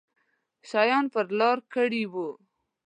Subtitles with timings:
[0.69, 2.29] شیان پر لار کړي وو.